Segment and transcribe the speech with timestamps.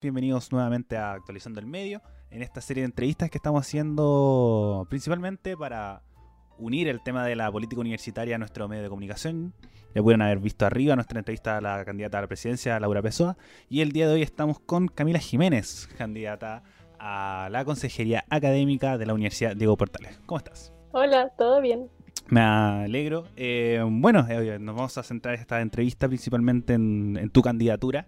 [0.00, 2.00] Bienvenidos nuevamente a Actualizando el Medio,
[2.30, 6.02] en esta serie de entrevistas que estamos haciendo principalmente para
[6.56, 9.54] unir el tema de la política universitaria a nuestro medio de comunicación.
[9.96, 13.36] Ya pudieron haber visto arriba nuestra entrevista a la candidata a la presidencia, Laura Pessoa,
[13.68, 16.62] y el día de hoy estamos con Camila Jiménez, candidata
[17.00, 20.20] a la Consejería Académica de la Universidad Diego Portales.
[20.26, 20.72] ¿Cómo estás?
[20.92, 21.90] Hola, ¿todo bien?
[22.28, 23.24] Me alegro.
[23.34, 28.06] Eh, bueno, eh, nos vamos a centrar esta entrevista principalmente en tu candidatura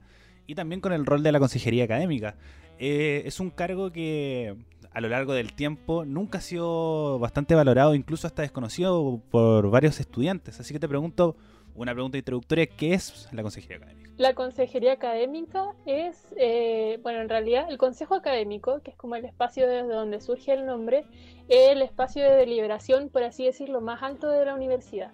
[0.50, 2.34] y también con el rol de la consejería académica.
[2.80, 4.56] Eh, es un cargo que
[4.90, 10.00] a lo largo del tiempo nunca ha sido bastante valorado, incluso hasta desconocido por varios
[10.00, 10.58] estudiantes.
[10.58, 11.36] Así que te pregunto
[11.76, 14.10] una pregunta introductoria, ¿qué es la consejería académica?
[14.16, 19.24] La consejería académica es, eh, bueno, en realidad el consejo académico, que es como el
[19.26, 21.04] espacio desde donde surge el nombre,
[21.48, 25.12] es el espacio de deliberación, por así decirlo, más alto de la universidad.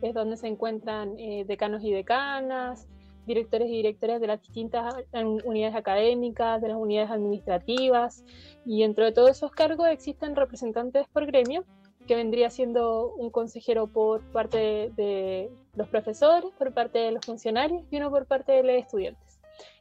[0.00, 2.88] Es donde se encuentran eh, decanos y decanas,
[3.28, 4.94] directores y directoras de las distintas
[5.44, 8.24] unidades académicas, de las unidades administrativas,
[8.64, 11.64] y dentro de todos esos cargos existen representantes por gremio,
[12.08, 17.84] que vendría siendo un consejero por parte de, los profesores, por parte de los funcionarios
[17.90, 19.38] y uno por parte de los estudiantes.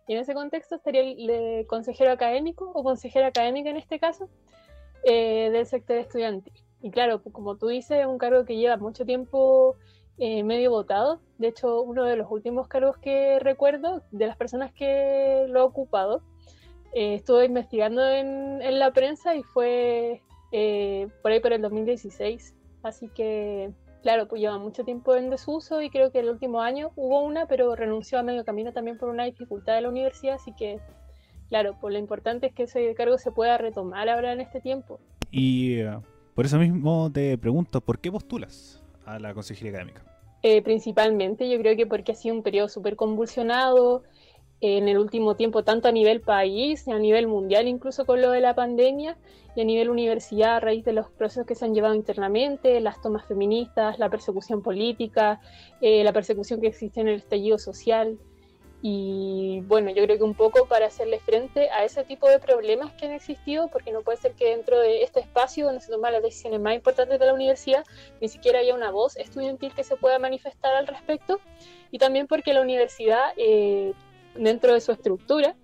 [0.08, 4.30] Y en ese contexto estaría el, consejero académico o consejera académica en este caso
[5.04, 6.54] eh, del sector estudiantil.
[6.82, 9.76] Y claro, como tú dices, es un cargo que lleva mucho tiempo
[10.20, 11.20] eh, medio votado.
[11.38, 15.64] De hecho, uno de los últimos cargos que recuerdo de las personas que lo ha
[15.64, 16.24] ocupado,
[16.94, 22.56] eh, estuve investigando en, en, la prensa y fue eh, por ahí por el 2016.
[22.82, 26.92] Así que, claro, pues lleva mucho tiempo en desuso y creo que el último año
[26.96, 30.36] hubo una, pero renunció a medio camino también por una dificultad de la universidad.
[30.36, 30.80] Así que,
[31.50, 35.00] claro, pues lo importante es que ese cargo se pueda retomar ahora en este tiempo.
[35.30, 35.84] Y
[36.34, 38.77] por eso mismo te pregunto, ¿por qué postulas?
[39.08, 40.04] A la consejería académica?
[40.44, 44.04] Eh, principalmente, yo creo que porque ha sido un periodo súper convulsionado
[44.62, 48.42] en el último tiempo, tanto a nivel país, a nivel mundial, incluso con lo de
[48.42, 49.18] la pandemia,
[49.56, 53.02] y a nivel universidad, a raíz de los procesos que se han llevado internamente, las
[53.02, 55.42] tomas feministas, la persecución política,
[55.82, 58.18] eh, la persecución que existe en el estallido social.
[58.90, 62.94] Y bueno, yo creo que un poco para hacerle frente a ese tipo de problemas
[62.94, 66.14] que han existido, porque no puede ser que dentro de este espacio donde se toman
[66.14, 67.84] las decisiones más importantes de la universidad,
[68.22, 71.42] ni siquiera haya una voz estudiantil que se pueda manifestar al respecto,
[71.92, 73.92] y también porque la universidad, eh,
[74.36, 75.58] dentro de su estructura,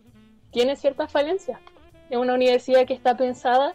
[0.51, 1.61] tiene ciertas falencias.
[2.09, 3.73] Es una universidad que está pensada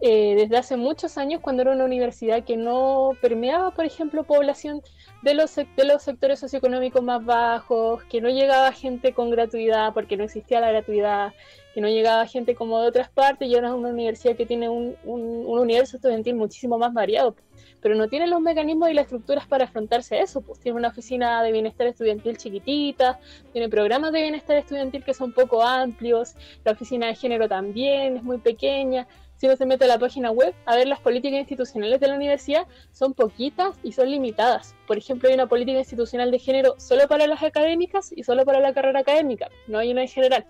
[0.00, 4.80] eh, desde hace muchos años, cuando era una universidad que no permeaba, por ejemplo, población
[5.22, 10.16] de los, de los sectores socioeconómicos más bajos, que no llegaba gente con gratuidad porque
[10.16, 11.32] no existía la gratuidad,
[11.74, 14.68] que no llegaba gente como de otras partes, y ahora es una universidad que tiene
[14.68, 17.34] un, un, universo estudiantil muchísimo más variado,
[17.80, 20.60] pero no tiene los mecanismos y las estructuras para afrontarse a eso, pues.
[20.60, 23.18] Tiene una oficina de bienestar estudiantil chiquitita,
[23.52, 28.22] tiene programas de bienestar estudiantil que son poco amplios, la oficina de género también es
[28.22, 29.08] muy pequeña,
[29.38, 32.16] si uno se mete a la página web a ver las políticas institucionales de la
[32.16, 34.74] universidad, son poquitas y son limitadas.
[34.86, 38.58] Por ejemplo, hay una política institucional de género solo para las académicas y solo para
[38.58, 40.44] la carrera académica, no hay una en general.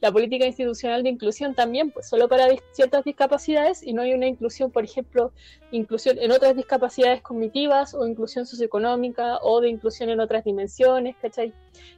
[0.00, 4.26] La política institucional de inclusión también, pues solo para ciertas discapacidades y no hay una
[4.26, 5.32] inclusión, por ejemplo,
[5.70, 11.52] inclusión en otras discapacidades cognitivas o inclusión socioeconómica o de inclusión en otras dimensiones, ¿cachai?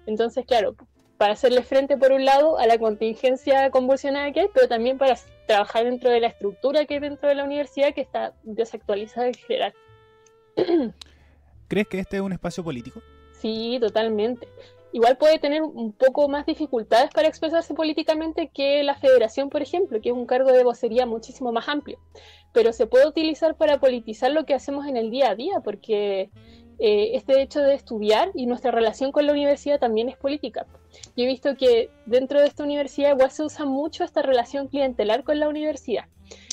[0.06, 0.76] Entonces, claro,
[1.24, 5.16] para hacerle frente, por un lado, a la contingencia convulsionada que hay, pero también para
[5.46, 9.32] trabajar dentro de la estructura que hay dentro de la universidad que está desactualizada en
[9.32, 9.72] general.
[11.68, 13.00] ¿Crees que este es un espacio político?
[13.40, 14.48] Sí, totalmente.
[14.92, 20.02] Igual puede tener un poco más dificultades para expresarse políticamente que la federación, por ejemplo,
[20.02, 21.98] que es un cargo de vocería muchísimo más amplio.
[22.52, 26.28] Pero se puede utilizar para politizar lo que hacemos en el día a día, porque
[26.78, 30.66] eh, este hecho de estudiar y nuestra relación con la universidad también es política.
[31.16, 35.24] Yo he visto que dentro de esta universidad igual se usa mucho esta relación clientelar
[35.24, 36.04] con la universidad.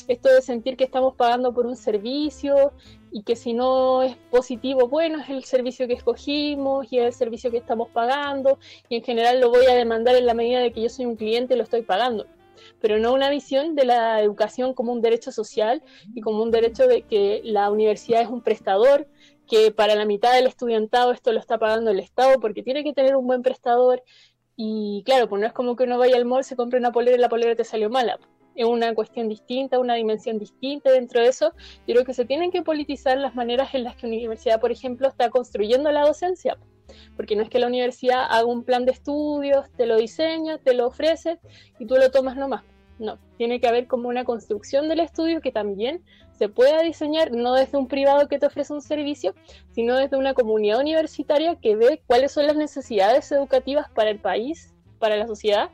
[0.08, 2.72] Esto de sentir que estamos pagando por un servicio
[3.10, 7.12] y que si no es positivo, bueno, es el servicio que escogimos y es el
[7.12, 10.72] servicio que estamos pagando y en general lo voy a demandar en la medida de
[10.72, 12.26] que yo soy un cliente y lo estoy pagando
[12.80, 15.82] pero no una visión de la educación como un derecho social
[16.14, 19.06] y como un derecho de que la universidad es un prestador
[19.48, 22.92] que para la mitad del estudiantado esto lo está pagando el Estado porque tiene que
[22.92, 24.02] tener un buen prestador
[24.56, 27.16] y claro, pues no es como que uno vaya al mall, se compre una polera
[27.16, 28.18] y la polera te salió mala.
[28.54, 31.52] Es una cuestión distinta, una dimensión distinta dentro de eso.
[31.86, 34.70] Yo creo que se tienen que politizar las maneras en las que la universidad, por
[34.70, 36.58] ejemplo, está construyendo la docencia.
[37.16, 40.74] Porque no es que la universidad haga un plan de estudios, te lo diseña, te
[40.74, 41.38] lo ofrece
[41.78, 42.62] y tú lo tomas nomás.
[43.02, 46.02] No, tiene que haber como una construcción del estudio que también
[46.38, 49.34] se pueda diseñar no desde un privado que te ofrece un servicio,
[49.72, 54.72] sino desde una comunidad universitaria que ve cuáles son las necesidades educativas para el país,
[55.00, 55.70] para la sociedad,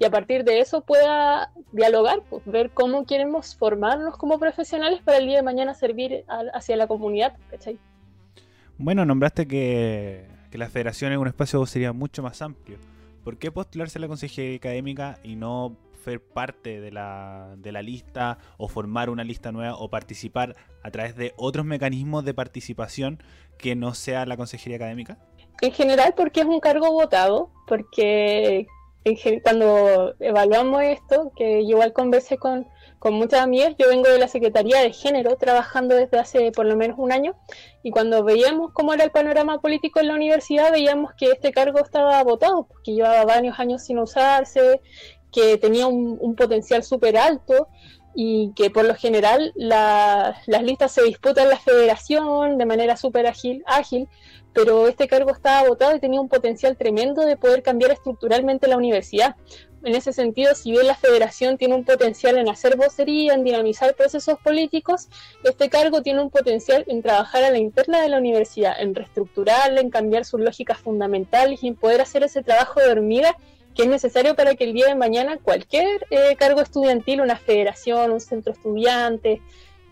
[0.00, 5.18] y a partir de eso pueda dialogar, pues, ver cómo queremos formarnos como profesionales para
[5.18, 7.36] el día de mañana servir hacia la comunidad.
[8.76, 12.78] Bueno, nombraste que, que la federación en un espacio sería mucho más amplio.
[13.22, 17.82] ¿Por qué postularse a la consejería académica y no ser parte de la, de la
[17.82, 23.22] lista o formar una lista nueva o participar a través de otros mecanismos de participación
[23.58, 25.18] que no sea la consejería académica?
[25.60, 28.66] En general porque es un cargo votado, porque
[29.42, 32.66] cuando evaluamos esto, que igual conversé con,
[32.98, 36.76] con muchas amigas, yo vengo de la Secretaría de Género, trabajando desde hace por lo
[36.76, 37.34] menos un año,
[37.82, 41.80] y cuando veíamos cómo era el panorama político en la universidad, veíamos que este cargo
[41.80, 44.80] estaba votado, porque llevaba varios años sin usarse,
[45.32, 47.68] que tenía un, potencial súper alto
[48.14, 53.26] y que por lo general las listas se disputan en la federación de manera súper
[53.26, 54.08] ágil, ágil,
[54.52, 58.76] pero este cargo estaba votado y tenía un potencial tremendo de poder cambiar estructuralmente la
[58.76, 59.36] universidad.
[59.84, 63.94] En ese sentido, si bien la federación tiene un potencial en hacer vocería, en dinamizar
[63.96, 65.08] procesos políticos,
[65.42, 69.80] este cargo tiene un potencial en trabajar a la interna de la universidad, en reestructurarla,
[69.80, 73.36] en cambiar sus lógicas fundamentales y en poder hacer ese trabajo de hormiga
[73.74, 78.12] que es necesario para que el día de mañana cualquier eh, cargo estudiantil, una federación,
[78.12, 79.40] un centro estudiante,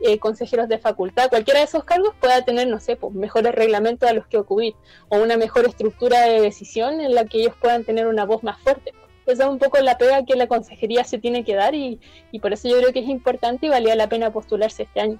[0.00, 4.08] eh, consejeros de facultad, cualquiera de esos cargos pueda tener, no sé, pues, mejores reglamentos
[4.08, 4.74] a los que ocurrir
[5.08, 8.58] o una mejor estructura de decisión en la que ellos puedan tener una voz más
[8.60, 8.92] fuerte.
[9.26, 12.00] Esa es un poco la pega que la consejería se tiene que dar y,
[12.32, 15.18] y por eso yo creo que es importante y valía la pena postularse este año.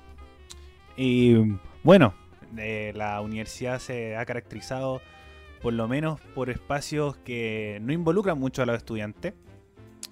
[0.97, 1.35] Y
[1.83, 2.15] bueno,
[2.59, 5.01] eh, la universidad se ha caracterizado
[5.61, 9.35] por lo menos por espacios que no involucran mucho a los estudiantes.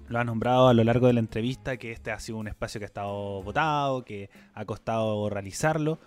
[0.08, 2.78] Lo ha nombrado a lo largo de la entrevista que este ha sido un espacio
[2.78, 5.98] que ha estado votado, que ha costado realizarlo.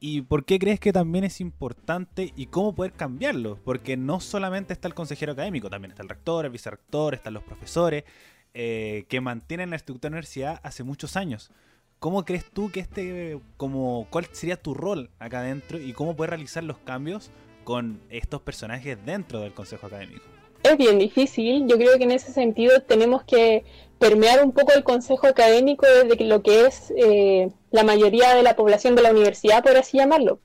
[0.00, 3.58] ¿Y por qué crees que también es importante y cómo poder cambiarlo?
[3.64, 7.44] Porque no solamente está el consejero académico, también está el rector, el vicerrector, están los
[7.44, 8.04] profesores,
[8.52, 11.52] eh, que mantienen la estructura de la universidad hace muchos años.
[12.02, 16.30] ¿Cómo crees tú que este, como, cuál sería tu rol acá adentro y cómo puedes
[16.30, 17.30] realizar los cambios
[17.62, 20.24] con estos personajes dentro del Consejo Académico?
[20.64, 23.64] Es bien difícil, yo creo que en ese sentido tenemos que
[24.00, 28.56] permear un poco el Consejo Académico desde lo que es eh, la mayoría de la
[28.56, 30.40] población de la universidad, por así llamarlo.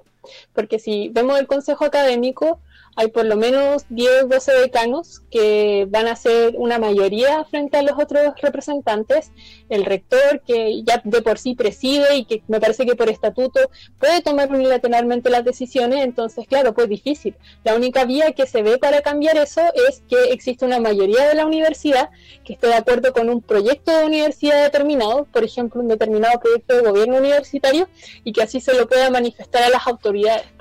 [0.53, 2.59] Porque si vemos el Consejo Académico,
[2.97, 7.83] hay por lo menos 10, 12 decanos que van a ser una mayoría frente a
[7.83, 9.31] los otros representantes.
[9.69, 13.59] El rector, que ya de por sí preside y que me parece que por estatuto
[13.99, 17.35] puede tomar unilateralmente las decisiones, entonces, claro, pues difícil.
[17.63, 21.35] La única vía que se ve para cambiar eso es que existe una mayoría de
[21.35, 22.09] la universidad
[22.43, 26.75] que esté de acuerdo con un proyecto de universidad determinado, por ejemplo, un determinado proyecto
[26.75, 27.87] de gobierno universitario,
[28.23, 30.56] y que así se lo pueda manifestar a las autoridades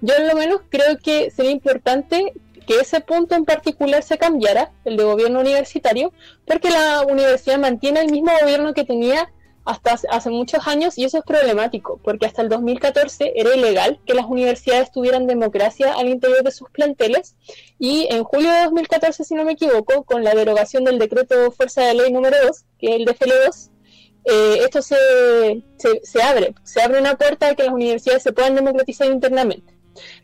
[0.00, 2.32] yo en lo menos creo que sería importante
[2.66, 6.12] que ese punto en particular se cambiara, el de gobierno universitario,
[6.46, 9.28] porque la universidad mantiene el mismo gobierno que tenía
[9.64, 14.14] hasta hace muchos años y eso es problemático, porque hasta el 2014 era ilegal que
[14.14, 17.36] las universidades tuvieran democracia al interior de sus planteles
[17.78, 21.82] y en julio de 2014, si no me equivoco, con la derogación del decreto Fuerza
[21.82, 23.70] de Ley número 2, que es el DFL2,
[24.24, 24.96] eh, esto se,
[26.02, 29.74] se, abre, se abre una puerta a que las universidades se puedan democratizar internamente.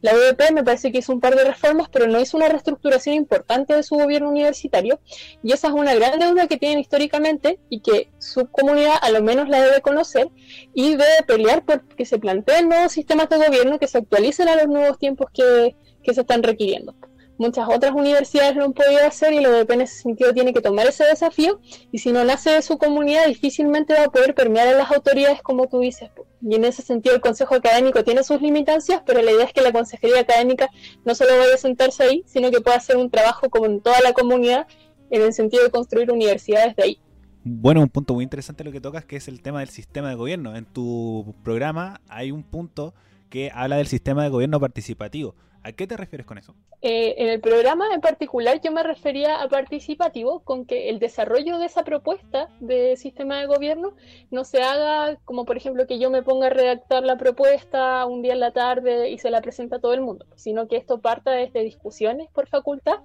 [0.00, 3.16] La UDP me parece que hizo un par de reformas, pero no hizo una reestructuración
[3.16, 5.00] importante de su gobierno universitario,
[5.42, 9.22] y esa es una gran deuda que tienen históricamente y que su comunidad a lo
[9.22, 10.28] menos la debe conocer
[10.72, 14.56] y debe pelear por que se planteen nuevos sistemas de gobierno que se actualicen a
[14.56, 16.94] los nuevos tiempos que, que se están requiriendo
[17.38, 20.60] muchas otras universidades lo han podido hacer y la UDP en ese sentido tiene que
[20.60, 21.60] tomar ese desafío
[21.92, 25.42] y si no nace de su comunidad difícilmente va a poder permear a las autoridades
[25.42, 26.10] como tú dices.
[26.42, 29.62] Y en ese sentido el Consejo Académico tiene sus limitancias, pero la idea es que
[29.62, 30.68] la Consejería Académica
[31.04, 34.00] no solo vaya a sentarse ahí, sino que pueda hacer un trabajo como en toda
[34.00, 34.66] la comunidad
[35.10, 37.00] en el sentido de construir universidades de ahí.
[37.48, 40.16] Bueno, un punto muy interesante lo que tocas, que es el tema del sistema de
[40.16, 40.56] gobierno.
[40.56, 42.92] En tu programa hay un punto
[43.30, 45.36] que habla del sistema de gobierno participativo.
[45.66, 46.54] ¿A qué te refieres con eso?
[46.80, 51.58] Eh, en el programa en particular yo me refería a participativo con que el desarrollo
[51.58, 53.96] de esa propuesta de sistema de gobierno
[54.30, 58.22] no se haga como por ejemplo que yo me ponga a redactar la propuesta un
[58.22, 61.00] día en la tarde y se la presenta a todo el mundo, sino que esto
[61.00, 63.00] parta desde discusiones por facultad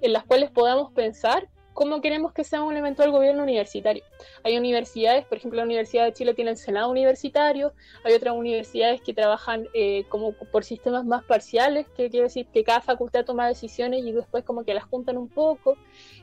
[0.00, 4.02] en las cuales podamos pensar cómo queremos que sea un eventual gobierno universitario.
[4.42, 9.02] Hay universidades, por ejemplo, la Universidad de Chile tiene el Senado universitario, hay otras universidades
[9.02, 13.46] que trabajan eh, como por sistemas más parciales, que quiere decir que cada facultad toma
[13.46, 15.76] decisiones y después como que las juntan un poco.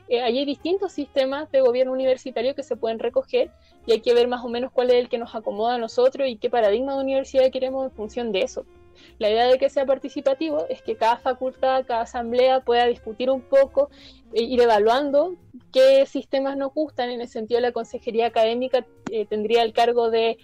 [0.08, 3.52] Eh, hay distintos sistemas de gobierno universitario que se pueden recoger
[3.86, 6.28] y hay que ver más o menos cuál es el que nos acomoda a nosotros
[6.28, 8.66] y qué paradigma de universidad queremos en función de eso.
[9.18, 13.42] La idea de que sea participativo es que cada facultad, cada asamblea pueda discutir un
[13.42, 13.90] poco,
[14.34, 15.36] e ir evaluando
[15.72, 17.10] qué sistemas nos gustan.
[17.10, 20.38] En el sentido, la consejería académica eh, tendría el cargo de,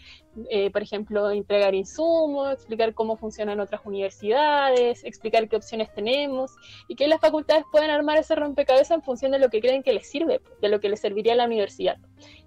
[0.48, 6.52] eh, por ejemplo, entregar insumos, explicar cómo funcionan otras universidades, explicar qué opciones tenemos
[6.86, 9.92] y que las facultades puedan armar ese rompecabezas en función de lo que creen que
[9.92, 11.96] les sirve, de lo que les serviría a la universidad.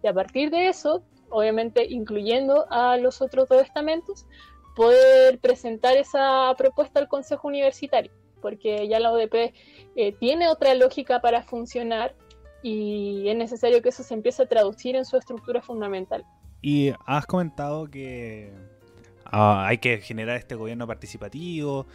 [0.01, 4.25] Y a partir de eso, obviamente incluyendo a los otros dos estamentos,
[4.75, 8.11] poder presentar esa propuesta al Consejo Universitario,
[8.41, 9.53] porque ya la ODP
[9.95, 12.15] eh, tiene otra lógica para funcionar
[12.61, 16.23] y es necesario que eso se empiece a traducir en su estructura fundamental.
[16.61, 18.53] Y has comentado que
[19.25, 21.85] ah, hay que generar este gobierno participativo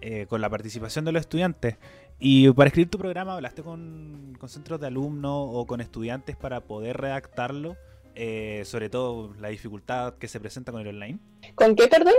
[0.00, 1.76] eh, con la participación de los estudiantes.
[2.18, 6.96] Y para escribir tu programa, ¿hablaste con centros de alumnos o con estudiantes para poder
[6.96, 7.76] redactarlo?
[8.18, 11.18] Eh, sobre todo la dificultad que se presenta con el online.
[11.54, 12.14] ¿Con qué, perdón?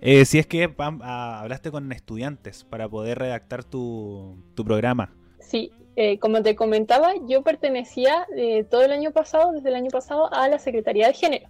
[0.00, 5.14] Eh, si es que ah, hablaste con estudiantes para poder redactar tu, programa.
[5.38, 8.26] Sí, eh, como te comentaba, yo pertenecía
[8.68, 11.48] todo el año pasado, desde el año pasado, a la Secretaría de Género.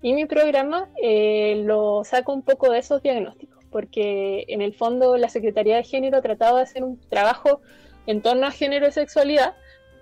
[0.00, 0.88] Y mi programa
[1.56, 6.22] lo saco un poco de esos diagnósticos, porque en el fondo la Secretaría de Género
[6.22, 7.60] trataba de hacer un trabajo
[8.06, 9.54] en torno a género y sexualidad,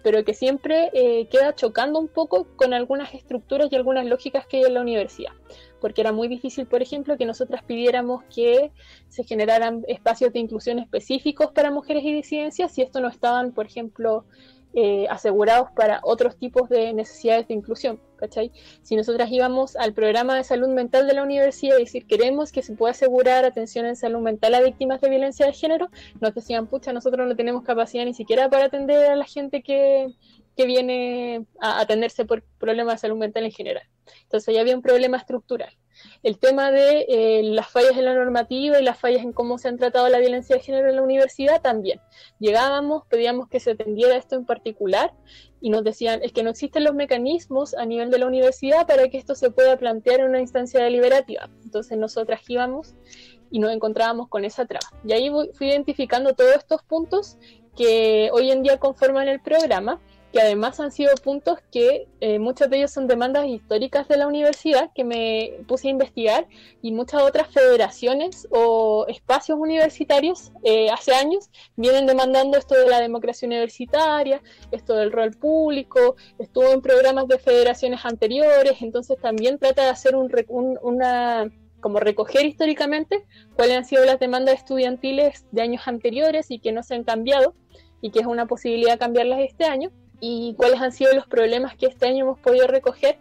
[0.05, 4.59] pero que siempre eh, queda chocando un poco con algunas estructuras y algunas lógicas que
[4.59, 5.33] hay en la universidad.
[5.81, 8.71] Porque era muy difícil, por ejemplo, que nosotras pidiéramos que
[9.09, 13.65] se generaran espacios de inclusión específicos para mujeres y disidencias si esto no estaban, por
[13.65, 14.27] ejemplo,
[14.77, 18.51] eh, asegurados para otros tipos de necesidades de inclusión, ¿cachai?
[18.83, 22.63] Si nosotras íbamos al programa de salud mental de la universidad y decir queremos que
[22.63, 25.91] se pueda asegurar atención en salud mental a víctimas de violencia de género,
[26.21, 30.09] nos decían, pucha, nosotros no tenemos capacidad ni siquiera para atender a la gente que,
[30.57, 33.85] que viene a atenderse por problemas de salud mental en general.
[34.25, 35.73] Entonces ya había un problema estructural
[36.23, 39.69] el tema de eh, las fallas en la normativa y las fallas en cómo se
[39.69, 42.01] han tratado la violencia de género en la universidad también.
[42.39, 45.13] Llegábamos, pedíamos que se atendiera esto en particular
[45.61, 49.09] y nos decían, es que no existen los mecanismos a nivel de la universidad para
[49.09, 51.49] que esto se pueda plantear en una instancia deliberativa.
[51.65, 52.95] Entonces nosotras íbamos
[53.51, 54.87] y nos encontrábamos con esa traba.
[55.07, 57.39] Y ahí fui identificando todos estos puntos
[57.77, 60.01] que hoy en día conforman el programa
[60.35, 64.27] que además han sido puntos que eh, muchos de ellos son demandas históricas de la
[64.27, 66.49] universidad que me puse a investigar
[66.83, 72.99] y muchas otras federaciones o espacios universitarios eh, hace años vienen demandando esto de la
[72.99, 79.85] democracia universitaria, esto del rol público, estuvo en programas de federaciones anteriores, entonces también trata
[79.85, 80.33] de hacer un,
[80.83, 81.49] una
[81.79, 83.25] como recoger históricamente
[83.55, 87.55] cuáles han sido las demandas estudiantiles de años anteriores y que no se han cambiado
[88.01, 89.93] y que es una posibilidad cambiarlas este año
[90.25, 93.19] y cuáles han sido los problemas que este año hemos podido recoger,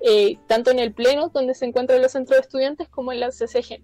[0.00, 3.30] eh, tanto en el Pleno, donde se encuentran los centros de estudiantes, como en la
[3.30, 3.82] CCG.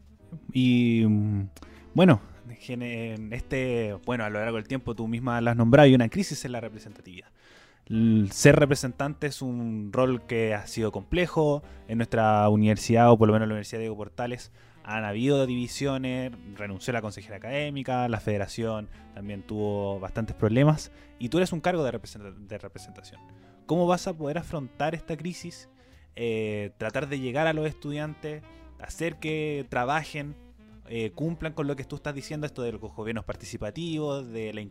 [0.53, 1.49] Y mm,
[1.95, 2.21] bueno,
[2.69, 6.09] en este, bueno, a lo largo del tiempo tú misma la has nombrado, hay una
[6.09, 7.29] crisis en la representatividad.
[8.31, 13.33] ser representante es un rol que ha sido complejo en nuestra universidad, o por lo
[13.33, 14.53] menos en la Universidad de Diego Portales
[14.85, 21.39] han habido divisiones, renunció la consejera académica, la federación también tuvo bastantes problemas y tú
[21.39, 23.21] eres un cargo de, representación.
[23.67, 25.69] ¿Cómo vas a poder afrontar esta crisis?
[26.17, 28.43] Eh, tratar de llegar a los estudiantes,
[28.81, 30.35] hacer que trabajen,
[30.89, 34.65] eh, cumplan con lo que tú estás diciendo, esto de los gobiernos participativos, de las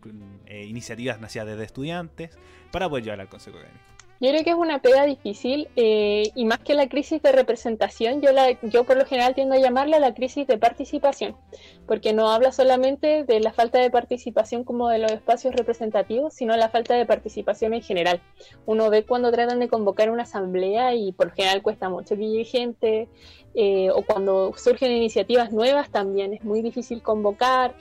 [0.48, 2.38] eh, iniciativas nacidas desde estudiantes,
[2.72, 3.99] para poder llevar al Consejo Académico.
[4.22, 8.22] Yo creo que es una pega difícil eh, y más que la crisis de representación,
[8.22, 11.38] yo, la, yo por lo general tiendo a llamarla la crisis de participación,
[11.88, 16.58] porque no habla solamente de la falta de participación como de los espacios representativos, sino
[16.58, 18.22] la falta de participación en general.
[18.66, 22.44] Uno ve cuando tratan de convocar una asamblea y por lo general cuesta mucho que
[22.44, 23.08] gente,
[23.56, 27.74] eh, o cuando surgen iniciativas nuevas también es muy difícil convocar,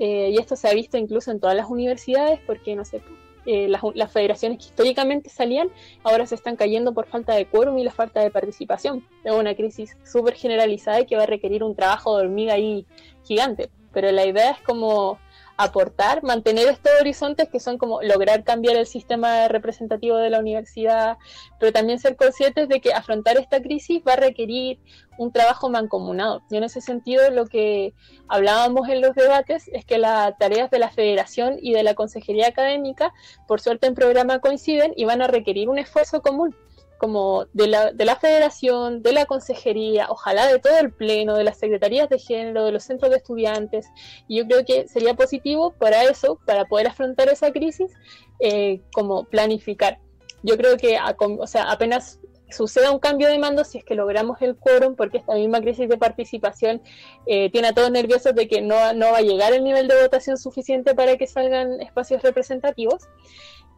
[0.00, 3.00] eh, y esto se ha visto incluso en todas las universidades, porque no sé
[3.46, 5.68] eh, las, federaciones que históricamente salían
[6.02, 9.06] ahora se están cayendo por falta de quórum y la falta de participación.
[9.22, 12.86] Es una crisis súper generalizada y que va a requerir un trabajo de hormiga ahí
[13.24, 13.70] gigante.
[13.92, 15.18] Pero la idea es como
[15.56, 21.16] aportar, mantener estos horizontes que son como lograr cambiar el sistema representativo de la universidad,
[21.60, 24.80] pero también ser conscientes de que afrontar esta crisis va a requerir
[25.16, 26.42] un trabajo mancomunado.
[26.50, 27.94] Y en ese sentido lo que
[28.28, 32.48] hablábamos en los debates es que las tareas de la federación y de la consejería
[32.48, 33.12] académica,
[33.46, 36.54] por suerte en programa coinciden y van a requerir un esfuerzo común
[36.98, 41.44] como de la, de la federación, de la consejería, ojalá de todo el pleno, de
[41.44, 43.86] las secretarías de género, de los centros de estudiantes.
[44.28, 47.92] Y yo creo que sería positivo para eso, para poder afrontar esa crisis,
[48.40, 49.98] eh, como planificar.
[50.42, 52.20] Yo creo que o sea, apenas
[52.50, 55.88] suceda un cambio de mando si es que logramos el quórum, porque esta misma crisis
[55.88, 56.82] de participación
[57.26, 60.00] eh, tiene a todos nerviosos de que no, no va a llegar el nivel de
[60.00, 63.04] votación suficiente para que salgan espacios representativos.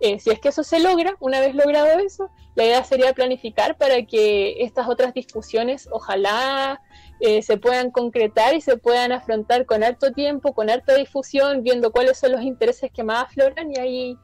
[0.01, 3.79] Eh, si es que eso se logra, una vez logrado eso, la idea sería planificar
[3.79, 6.81] para que estas otras discusiones ojalá
[7.21, 11.93] eh, se puedan concretar y se puedan afrontar con harto tiempo, con harta difusión, viendo
[11.93, 14.19] cuáles son los intereses que más afloran y ahí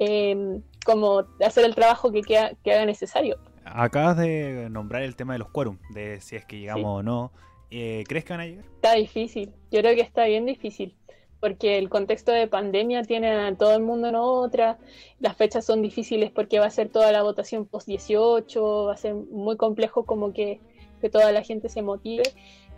[0.00, 3.38] em, como hacer el trabajo que, que haga necesario.
[3.64, 7.32] Acabas de nombrar el tema de los quórum, de si es que llegamos o no.
[7.70, 8.64] Eh, ¿Crees que van a llegar?
[8.64, 10.96] Está difícil, yo creo que está bien difícil
[11.44, 14.78] porque el contexto de pandemia tiene a todo el mundo en otra,
[15.20, 18.96] las fechas son difíciles porque va a ser toda la votación post 18, va a
[18.96, 20.58] ser muy complejo como que,
[21.02, 22.22] que toda la gente se motive,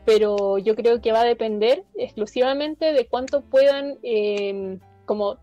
[0.05, 5.39] pero yo creo que va a depender exclusivamente de cuánto puedan em, como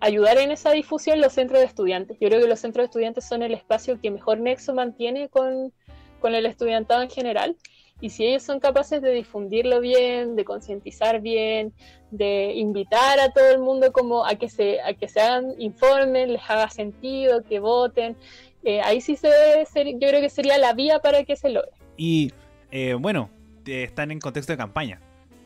[0.00, 2.18] ayudar en esa difusión los centros de estudiantes.
[2.20, 5.72] Yo creo que los centros de estudiantes son el espacio que mejor nexo mantiene con,
[6.20, 7.56] con el estudiantado en general
[8.02, 11.72] y si ellos son capaces de difundirlo bien, de concientizar bien,
[12.10, 16.28] de invitar a todo el mundo como a que se, a que se hagan informes,
[16.28, 18.16] les haga sentido, que voten,
[18.64, 21.50] eh, ahí sí se debe ser, yo creo que sería la vía para que se
[21.50, 21.70] logre.
[21.96, 22.32] Y
[22.72, 23.30] eh, bueno,
[23.64, 25.00] están en contexto de campaña.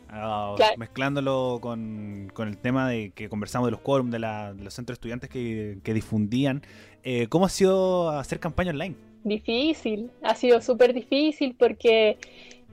[0.08, 4.92] Ah, mezclándolo con, el tema de que conversamos de los quórum, de, los centros de
[4.94, 6.62] estudiantes que, difundían,
[7.02, 8.96] eh, ¿cómo ha sido hacer campaña online?
[9.28, 12.18] Difícil, ha sido súper difícil porque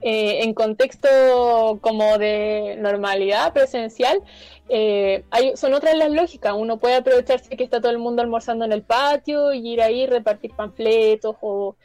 [0.02, 4.20] eh, en contexto como de normalidad presencial,
[4.68, 6.54] eh, hay, son otras las lógicas.
[6.56, 10.06] Uno puede aprovecharse que está todo el mundo almorzando en el patio y ir ahí,
[10.06, 11.76] repartir panfletos o,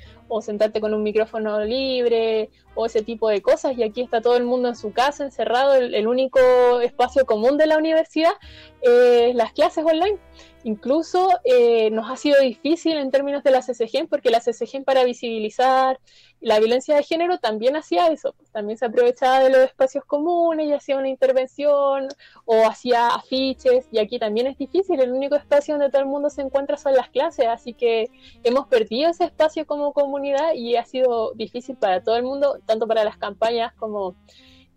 [0.42, 3.78] sentarte con un micrófono libre o ese tipo de cosas.
[3.78, 5.74] Y aquí está todo el mundo en su casa, encerrado.
[5.76, 6.40] El, único
[6.82, 8.34] espacio común de la universidad
[8.82, 10.18] es las clases online.
[10.64, 15.04] Incluso eh, nos ha sido difícil en términos de la CCG, porque la CCG para
[15.04, 16.00] visibilizar
[16.42, 20.74] la violencia de género también hacía eso, también se aprovechaba de los espacios comunes y
[20.74, 22.08] hacía una intervención
[22.46, 26.30] o hacía afiches, y aquí también es difícil, el único espacio donde todo el mundo
[26.30, 28.10] se encuentra son las clases, así que
[28.44, 32.88] hemos perdido ese espacio como comunidad y ha sido difícil para todo el mundo, tanto
[32.88, 34.16] para las campañas como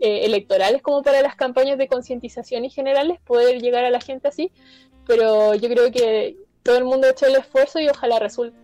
[0.04, 4.26] eh, electorales como para las campañas de concientización y generales, poder llegar a la gente
[4.26, 4.50] así,
[5.06, 8.56] pero yo creo que todo el mundo ha hecho el esfuerzo y ojalá resulte.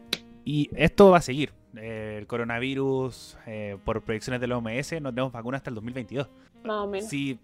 [0.44, 1.58] Y esto va a seguir.
[1.74, 6.28] El coronavirus, eh, por proyecciones de la OMS, no tenemos vacuna hasta el 2022.
[6.64, 7.09] Más o menos.
[7.09, 7.38] Si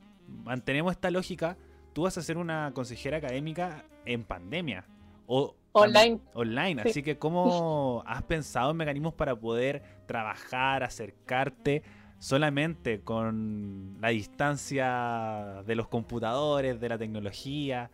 [0.44, 1.56] mantenemos esta lógica,
[1.92, 4.84] tú vas a ser una consejera académica en pandemia.
[5.26, 6.20] O online.
[6.34, 6.82] Online.
[6.82, 11.82] Así que, ¿cómo has pensado en mecanismos para poder trabajar, acercarte
[12.18, 17.90] solamente con la distancia de los computadores, de la tecnología?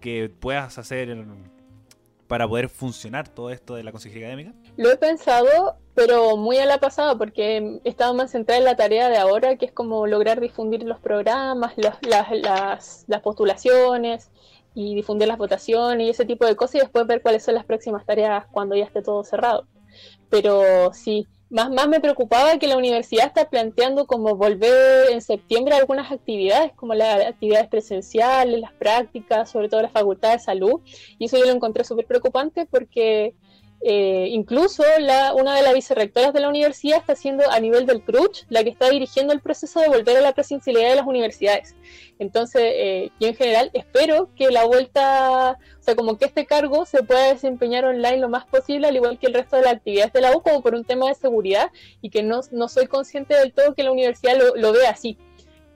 [0.00, 1.24] que puedas hacer
[2.26, 4.54] para poder funcionar todo esto de la consejería académica?
[4.76, 8.76] Lo he pensado, pero muy a la pasada, porque he estado más centrada en la
[8.76, 11.98] tarea de ahora, que es como lograr difundir los programas, las,
[12.32, 14.30] las, las postulaciones
[14.74, 17.64] y difundir las votaciones y ese tipo de cosas y después ver cuáles son las
[17.64, 19.66] próximas tareas cuando ya esté todo cerrado.
[20.28, 25.74] Pero sí, más, más me preocupaba que la universidad está planteando como volver en septiembre
[25.74, 30.80] algunas actividades, como las actividades presenciales, las prácticas, sobre todo la facultad de salud,
[31.18, 33.34] y eso yo lo encontré súper preocupante porque
[33.82, 38.02] eh, incluso la, una de las vicerrectoras de la universidad está siendo a nivel del
[38.02, 41.76] CRUCH la que está dirigiendo el proceso de volver a la presencialidad de las universidades.
[42.18, 46.86] Entonces, eh, yo en general espero que la vuelta, o sea, como que este cargo
[46.86, 50.12] se pueda desempeñar online lo más posible, al igual que el resto de las actividades
[50.12, 53.34] de la U, como por un tema de seguridad y que no, no soy consciente
[53.34, 55.18] del todo que la universidad lo, lo vea así.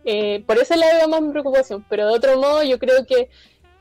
[0.05, 3.29] Eh, por eso le veo más mi preocupación, pero de otro modo yo creo que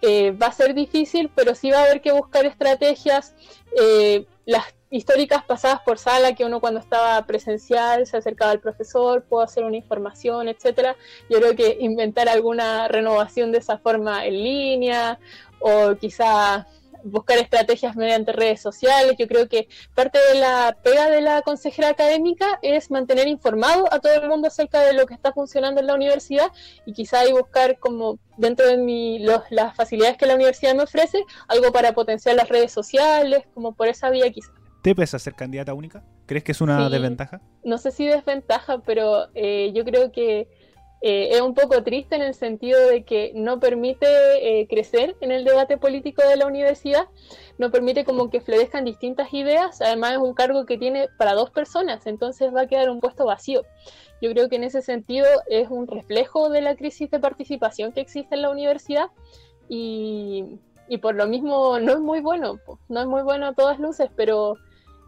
[0.01, 3.35] eh, va a ser difícil, pero sí va a haber que buscar estrategias.
[3.79, 9.23] Eh, las históricas pasadas por sala, que uno cuando estaba presencial se acercaba al profesor,
[9.23, 10.95] pudo hacer una información, etcétera.
[11.29, 15.19] Yo creo que inventar alguna renovación de esa forma en línea,
[15.59, 16.65] o quizá
[17.03, 19.15] buscar estrategias mediante redes sociales.
[19.17, 23.99] Yo creo que parte de la pega de la consejera académica es mantener informado a
[23.99, 26.51] todo el mundo acerca de lo que está funcionando en la universidad
[26.85, 31.23] y quizá ahí buscar como dentro de mi, las facilidades que la universidad me ofrece,
[31.47, 34.51] algo para potenciar las redes sociales, como por esa vía quizá.
[34.81, 36.03] ¿Te pesa ser candidata única?
[36.25, 37.41] ¿Crees que es una desventaja?
[37.63, 40.47] No sé si desventaja, pero eh, yo creo que
[41.01, 44.05] eh, es un poco triste en el sentido de que no permite
[44.41, 47.07] eh, crecer en el debate político de la universidad,
[47.57, 51.51] no permite como que florezcan distintas ideas, además es un cargo que tiene para dos
[51.51, 53.63] personas, entonces va a quedar un puesto vacío.
[54.21, 58.01] Yo creo que en ese sentido es un reflejo de la crisis de participación que
[58.01, 59.07] existe en la universidad
[59.69, 60.59] y,
[60.89, 62.59] y por lo mismo no es muy bueno,
[62.89, 64.57] no es muy bueno a todas luces, pero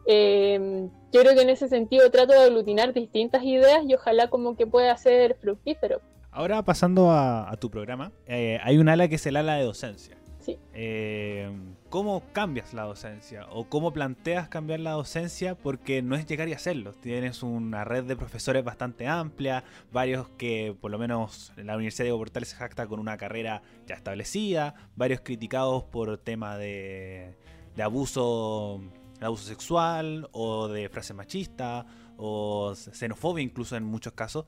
[0.05, 4.55] Eh, yo creo que en ese sentido trato de aglutinar distintas ideas y ojalá como
[4.55, 6.01] que pueda ser fructífero.
[6.31, 10.17] Ahora pasando a, tu programa, eh, hay un ala que es el ala de docencia.
[10.39, 10.57] Sí.
[10.73, 11.51] Eh,
[11.89, 13.45] ¿Cómo cambias la docencia?
[13.51, 15.55] ¿O cómo planteas cambiar la docencia?
[15.55, 16.93] Porque no es llegar y hacerlo.
[16.93, 22.13] Tienes una red de profesores bastante amplia, varios que por lo menos la Universidad de
[22.13, 27.35] Portales se jacta con una carrera ya establecida, varios criticados por tema de,
[27.75, 28.81] de abuso
[29.21, 31.85] abuso sexual o de frase machista
[32.17, 34.45] o xenofobia incluso en muchos casos,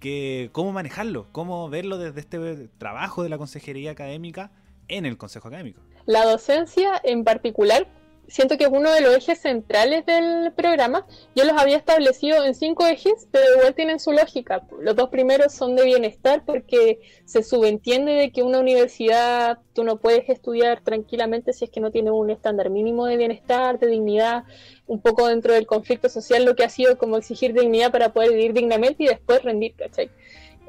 [0.00, 4.50] que cómo manejarlo, cómo verlo desde este trabajo de la consejería académica
[4.88, 5.82] en el consejo académico.
[6.06, 7.86] La docencia en particular
[8.28, 11.06] siento que es uno de los ejes centrales del programa.
[11.34, 14.62] Yo los había establecido en cinco ejes, pero igual tienen su lógica.
[14.80, 19.98] Los dos primeros son de bienestar porque se subentiende de que una universidad tú no
[19.98, 24.44] puedes estudiar tranquilamente si es que no tienes un estándar mínimo de bienestar, de dignidad,
[24.86, 28.30] un poco dentro del conflicto social lo que ha sido como exigir dignidad para poder
[28.30, 30.10] vivir dignamente y después rendir, ¿cachai?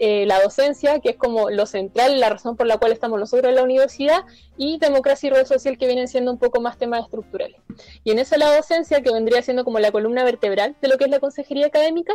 [0.01, 3.49] Eh, la docencia, que es como lo central, la razón por la cual estamos nosotros
[3.49, 4.23] en la universidad,
[4.57, 7.57] y democracia y rol social, que vienen siendo un poco más temas estructurales.
[8.05, 11.03] Y en esa la docencia, que vendría siendo como la columna vertebral de lo que
[11.03, 12.13] es la consejería académica,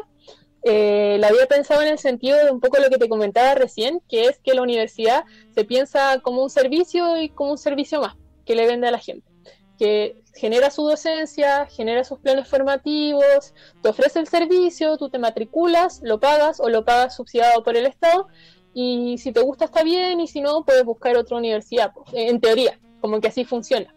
[0.62, 4.00] eh, la había pensado en el sentido de un poco lo que te comentaba recién,
[4.08, 8.16] que es que la universidad se piensa como un servicio y como un servicio más
[8.46, 9.33] que le vende a la gente
[9.78, 16.00] que genera su docencia, genera sus planes formativos, te ofrece el servicio, tú te matriculas,
[16.02, 18.28] lo pagas o lo pagas subsidiado por el Estado
[18.72, 22.40] y si te gusta está bien y si no puedes buscar otra universidad, pues, en
[22.40, 23.94] teoría, como que así funciona.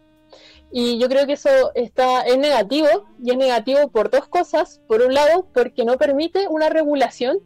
[0.70, 4.82] Y yo creo que eso está, es negativo y es negativo por dos cosas.
[4.86, 7.38] Por un lado, porque no permite una regulación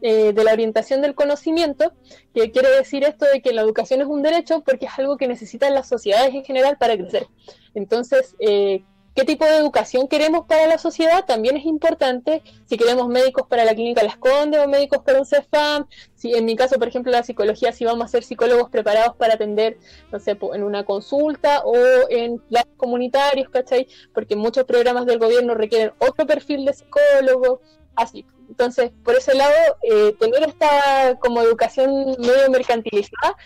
[0.00, 1.92] eh, de la orientación del conocimiento,
[2.32, 5.26] que quiere decir esto de que la educación es un derecho porque es algo que
[5.26, 7.26] necesitan las sociedades en general para crecer.
[7.74, 8.84] Entonces, eh,
[9.16, 11.24] ¿qué tipo de educación queremos para la sociedad?
[11.24, 15.26] También es importante si queremos médicos para la clínica Las Condes o médicos para un
[15.26, 19.16] CEFAM, si en mi caso, por ejemplo, la psicología, si vamos a ser psicólogos preparados
[19.16, 19.78] para atender,
[20.12, 21.74] no sé, en una consulta o
[22.08, 23.88] en planes comunitarios, ¿cachai?
[24.14, 27.60] Porque muchos programas del gobierno requieren otro perfil de psicólogo,
[27.96, 28.24] así.
[28.48, 33.36] Entonces, por ese lado, eh, tener esta como educación medio mercantilizada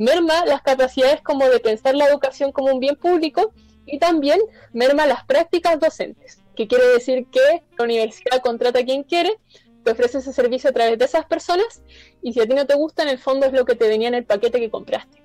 [0.00, 3.52] merma las capacidades como de pensar la educación como un bien público
[3.84, 4.40] y también
[4.72, 9.36] merma las prácticas docentes, que quiere decir que la universidad contrata a quien quiere,
[9.84, 11.82] te ofrece ese servicio a través de esas personas
[12.22, 14.08] y si a ti no te gusta, en el fondo es lo que te venía
[14.08, 15.19] en el paquete que compraste.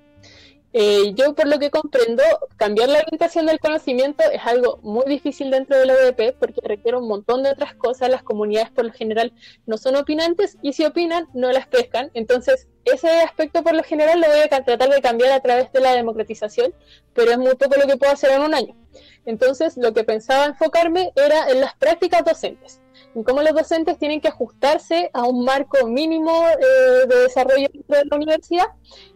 [0.72, 2.22] Eh, yo por lo que comprendo,
[2.56, 6.98] cambiar la orientación del conocimiento es algo muy difícil dentro de la UDP porque requiere
[6.98, 8.10] un montón de otras cosas.
[8.10, 9.32] Las comunidades por lo general
[9.66, 12.10] no son opinantes y si opinan no las pescan.
[12.14, 15.80] Entonces ese aspecto por lo general lo voy a tratar de cambiar a través de
[15.80, 16.74] la democratización,
[17.14, 18.76] pero es muy poco lo que puedo hacer en un año.
[19.24, 22.80] Entonces lo que pensaba enfocarme era en las prácticas docentes
[23.24, 28.04] cómo los docentes tienen que ajustarse a un marco mínimo eh, de desarrollo dentro de
[28.04, 28.66] la universidad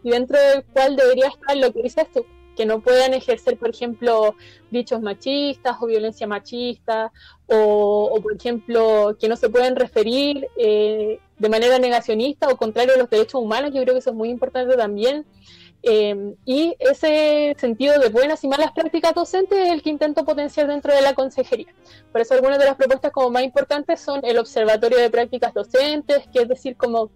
[0.03, 3.69] y dentro del cual debería estar lo que dices tú, que no puedan ejercer, por
[3.69, 4.35] ejemplo,
[4.71, 7.11] dichos machistas o violencia machista,
[7.47, 12.97] o, por ejemplo, que no se pueden referir eh, de manera negacionista o contrario a
[12.97, 13.71] los derechos humanos.
[13.73, 15.25] Yo creo que eso es muy importante también.
[15.83, 20.67] Em, y ese sentido de buenas y malas prácticas docentes es el que intento potenciar
[20.67, 21.73] dentro de la consejería.
[22.11, 26.27] Por eso algunas de las propuestas como más importantes son el Observatorio de Prácticas Docentes,
[26.31, 27.09] que es decir, como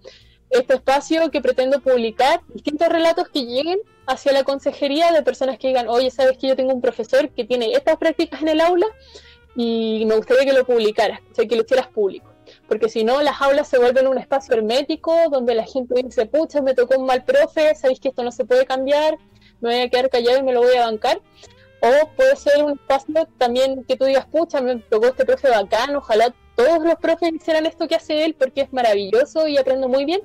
[0.49, 5.67] este espacio que pretendo publicar distintos relatos que lleguen hacia la consejería de personas que
[5.67, 8.87] digan, oye, sabes que yo tengo un profesor que tiene estas prácticas en el aula
[9.55, 12.34] y me gustaría que lo publicaras, o sea, que lo hicieras público
[12.67, 16.61] porque si no las aulas se vuelven un espacio hermético donde la gente dice, pucha,
[16.61, 19.17] me tocó un mal profe, sabéis que esto no se puede cambiar,
[19.61, 21.21] me voy a quedar callado y me lo voy a bancar.
[21.81, 25.95] O puede ser un espacio también que tú digas, pucha, me tocó este profe bacán,
[25.95, 30.05] ojalá todos los profes hicieran esto que hace él porque es maravilloso y aprendo muy
[30.05, 30.21] bien.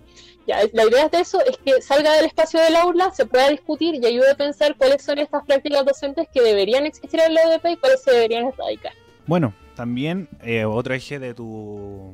[0.46, 3.96] Ya, la idea de eso es que salga del espacio del aula, se pueda discutir
[3.96, 7.66] y ayude a pensar cuáles son estas prácticas docentes que deberían existir en la UDP
[7.70, 8.92] y cuáles se deberían erradicar.
[9.26, 12.12] Bueno, también eh, otro eje de tu,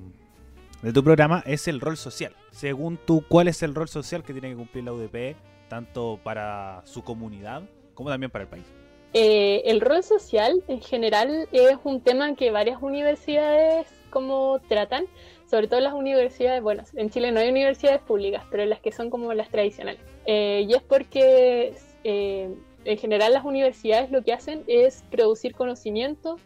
[0.83, 2.33] de tu programa es el rol social.
[2.53, 5.35] Según tú, ¿cuál es el rol social que tiene que cumplir la UDP,
[5.69, 8.67] tanto para su comunidad como también para el país?
[9.15, 15.07] Eh, el rol social en general es un tema que varias universidades como tratan,
[15.51, 19.11] sobre todo las universidades, bueno, en Chile no hay universidades públicas, pero las que son
[19.11, 20.01] como las tradicionales.
[20.27, 21.75] Eh, y es porque
[22.05, 26.39] en general las universidades lo que hacen es producir conocimiento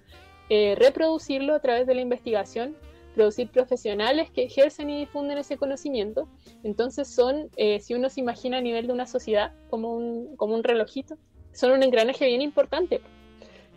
[0.51, 2.77] eh, reproducirlo a través de la investigación,
[3.15, 6.29] producir profesionales que ejercen y difunden ese conocimiento.
[6.65, 10.55] Entonces son, eh, si uno se imagina a nivel de una sociedad como un, como
[10.55, 11.17] un relojito,
[11.53, 13.01] son un engranaje bien importante.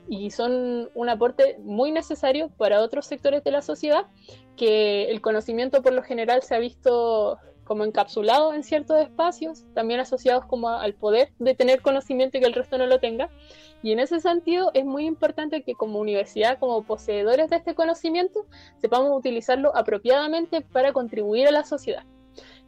[0.09, 4.05] y son un aporte muy necesario para otros sectores de la sociedad,
[4.57, 9.99] que el conocimiento por lo general se ha visto como encapsulado en ciertos espacios, también
[9.99, 13.29] asociados como al poder de tener conocimiento y que el resto no lo tenga.
[13.83, 18.47] Y en ese sentido es muy importante que como universidad, como poseedores de este conocimiento,
[18.77, 22.03] sepamos utilizarlo apropiadamente para contribuir a la sociedad.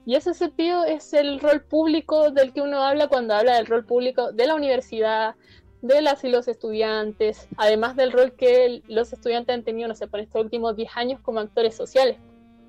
[0.05, 3.85] Y ese sentido es el rol público del que uno habla cuando habla del rol
[3.85, 5.35] público de la universidad,
[5.81, 10.07] de las y los estudiantes, además del rol que los estudiantes han tenido, no sé,
[10.07, 12.17] por estos últimos 10 años como actores sociales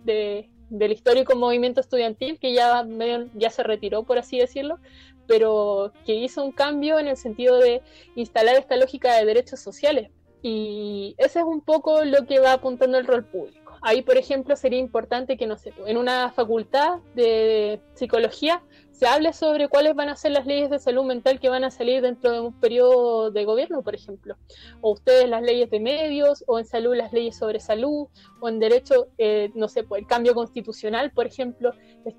[0.04, 2.86] de, del histórico movimiento estudiantil que ya,
[3.34, 4.78] ya se retiró, por así decirlo,
[5.26, 7.82] pero que hizo un cambio en el sentido de
[8.14, 10.10] instalar esta lógica de derechos sociales.
[10.42, 13.78] Y ese es un poco lo que va apuntando el rol público.
[13.82, 18.62] Ahí, por ejemplo, sería importante que, no sé, en una facultad de psicología
[18.96, 21.70] se hable sobre cuáles van a ser las leyes de salud mental que van a
[21.70, 24.36] salir dentro de un periodo de gobierno, por ejemplo.
[24.80, 28.08] O ustedes las leyes de medios, o en salud las leyes sobre salud,
[28.40, 31.72] o en derecho, eh, no sé, pues, el cambio constitucional, por ejemplo.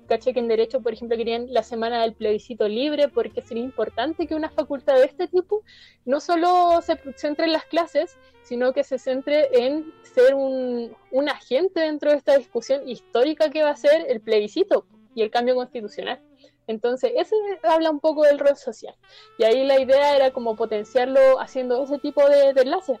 [0.06, 4.28] Caché que en derecho, por ejemplo, querían la semana del plebiscito libre, porque sería importante
[4.28, 5.64] que una facultad de este tipo
[6.04, 11.28] no solo se centre en las clases, sino que se centre en ser un, un
[11.28, 14.86] agente dentro de esta discusión histórica que va a ser el plebiscito
[15.16, 16.20] y el cambio constitucional.
[16.68, 18.94] Entonces, ese habla un poco del rol social.
[19.38, 23.00] Y ahí la idea era como potenciarlo haciendo ese tipo de, enlaces,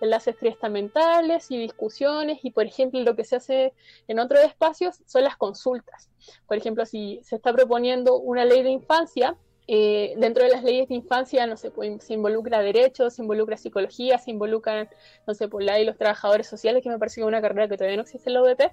[0.00, 2.38] enlaces triestamentales y discusiones.
[2.44, 3.74] Y, por ejemplo, lo que se hace
[4.06, 6.08] en otros espacios son las consultas.
[6.46, 10.88] Por ejemplo, si se está proponiendo una ley de infancia, eh, dentro de las leyes
[10.88, 14.88] de infancia, no pues, se involucra derechos, se involucra psicología, se involucran,
[15.26, 17.76] no sé, pues la los trabajadores sociales, que me parece que es una carrera que
[17.76, 18.72] todavía no existe en la UDP,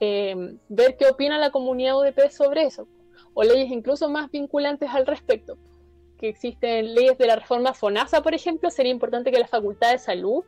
[0.00, 2.86] eh, ver qué opina la comunidad UDP sobre eso
[3.34, 5.56] o leyes incluso más vinculantes al respecto.
[6.18, 9.98] Que existen leyes de la reforma FONASA, por ejemplo, sería importante que la Facultad de
[9.98, 10.44] Salud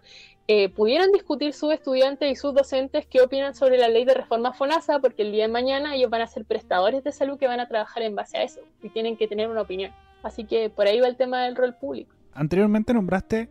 [0.47, 4.53] eh, pudieran discutir sus estudiantes y sus docentes qué opinan sobre la ley de reforma
[4.53, 7.61] FONASA, porque el día de mañana ellos van a ser prestadores de salud que van
[7.61, 9.91] a trabajar en base a eso y tienen que tener una opinión.
[10.23, 12.15] Así que por ahí va el tema del rol público.
[12.33, 13.49] Anteriormente nombraste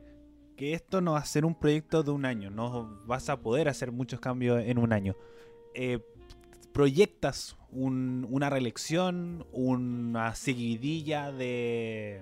[0.56, 3.70] que esto no va a ser un proyecto de un año, no vas a poder
[3.70, 5.16] hacer muchos cambios en un año.
[5.74, 6.00] Eh,
[6.74, 12.22] ¿Proyectas una reelección, una seguidilla de,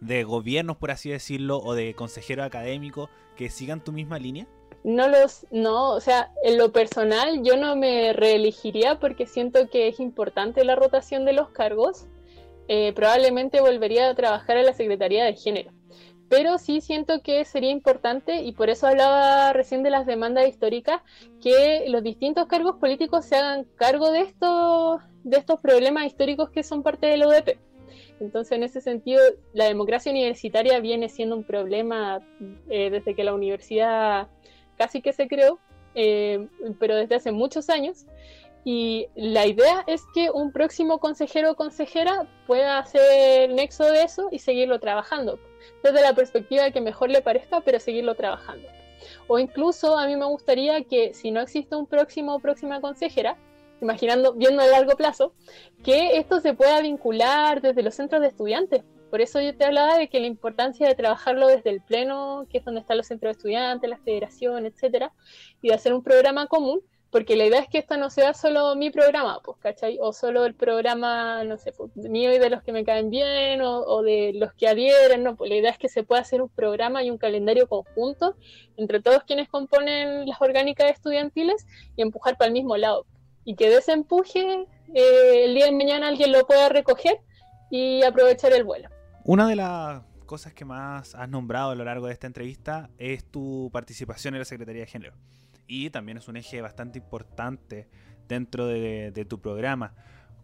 [0.00, 4.46] de gobiernos, por así decirlo, o de consejeros académicos que sigan tu misma línea?
[4.84, 9.86] No los, no, o sea, en lo personal yo no me reelegiría porque siento que
[9.86, 12.06] es importante la rotación de los cargos.
[12.66, 15.72] Eh, probablemente volvería a trabajar en la Secretaría de Género
[16.32, 21.02] pero sí siento que sería importante, y por eso hablaba recién de las demandas históricas,
[21.42, 26.62] que los distintos cargos políticos se hagan cargo de estos, de estos problemas históricos que
[26.62, 27.58] son parte de la UDP.
[28.18, 29.20] Entonces, en ese sentido,
[29.52, 32.26] la democracia universitaria viene siendo un problema
[32.70, 34.28] eh, desde que la universidad
[34.78, 35.58] casi que se creó,
[35.94, 36.48] eh,
[36.80, 38.06] pero desde hace muchos años.
[38.64, 44.28] Y la idea es que un próximo consejero o consejera pueda hacer nexo de eso
[44.32, 45.38] y seguirlo trabajando
[45.82, 48.68] desde la perspectiva que mejor le parezca, pero seguirlo trabajando.
[49.26, 53.36] O incluso a mí me gustaría que si no existe un próximo o próxima consejera,
[53.80, 55.32] imaginando, viendo a largo plazo,
[55.84, 58.84] que esto se pueda vincular desde los centros de estudiantes.
[59.10, 62.58] Por eso yo te hablaba de que la importancia de trabajarlo desde el pleno, que
[62.58, 65.12] es donde están los centros de estudiantes, la federación, etcétera,
[65.60, 66.80] y de hacer un programa común
[67.12, 69.98] porque la idea es que esto no sea solo mi programa, pues, ¿cachai?
[70.00, 73.60] O solo el programa, no sé, pues, mío y de los que me caen bien,
[73.62, 75.36] o, de los que adhieren, ¿no?
[75.36, 78.34] Pues la idea es que se pueda hacer un programa y un calendario conjunto
[78.78, 83.04] entre todos quienes componen las orgánicas estudiantiles y empujar para el mismo lado.
[83.44, 87.20] Y que de ese empuje, eh, el día de mañana alguien lo pueda recoger
[87.70, 88.88] y aprovechar el vuelo.
[89.24, 93.22] Una de las cosas que más has nombrado a lo largo de esta entrevista es
[93.22, 95.12] tu participación en la Secretaría de Género
[95.66, 97.88] y también es un eje bastante importante
[98.28, 99.94] dentro de, tu programa.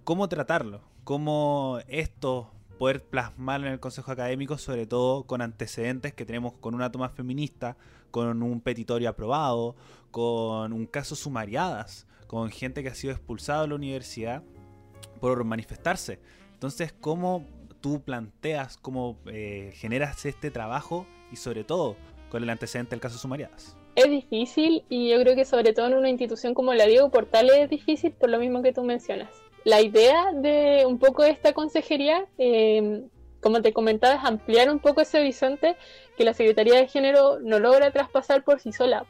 [0.04, 0.82] ¿Cómo tratarlo?
[1.04, 6.74] ¿Cómo esto poder plasmarlo en el Consejo Académico, sobre todo con antecedentes que tenemos con
[6.74, 7.76] una toma feminista,
[8.10, 9.74] con un petitorio aprobado,
[10.10, 14.42] con un caso sumariadas, con gente que ha sido expulsada de la universidad
[15.20, 16.20] por manifestarse.
[16.52, 17.44] Entonces, ¿cómo
[17.80, 21.96] tú planteas, cómo eh, generas este trabajo y sobre todo
[22.30, 23.76] con el antecedente del caso sumariadas?
[23.98, 27.56] Es difícil y yo creo que sobre todo en una institución como la Diego Portales
[27.56, 29.28] es difícil por lo mismo que tú mencionas.
[29.64, 33.02] La idea de un poco esta consejería, eh,
[33.40, 35.76] como te comentaba, es ampliar un poco ese horizonte
[36.16, 39.04] que la Secretaría de Género no logra traspasar por sí sola.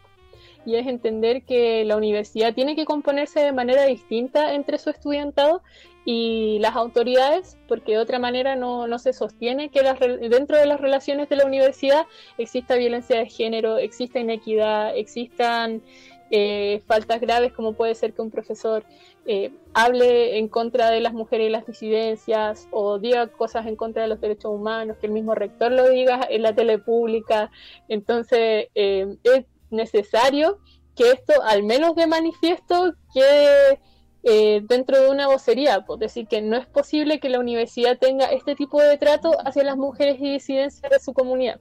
[0.64, 5.62] Y es entender que la universidad tiene que componerse de manera distinta entre su estudiantado
[6.10, 9.82] y las autoridades, porque de otra manera no, no se sostiene que
[10.30, 12.06] dentro de las relaciones de la universidad
[12.38, 15.82] exista violencia de género, exista inequidad, existan
[16.30, 18.86] eh, faltas graves como puede ser que un profesor
[19.26, 24.00] eh, hable en contra de las mujeres y las disidencias o diga cosas en contra
[24.00, 27.50] de los derechos humanos, que el mismo rector lo diga en la tele pública.
[27.86, 30.58] Entonces eh, es necesario
[30.96, 33.78] que esto al menos de manifiesto quede
[34.24, 38.26] eh, dentro de una vocería, pues decir que no es posible que la universidad tenga
[38.26, 41.60] este tipo de trato hacia las mujeres y disidencias de su comunidad.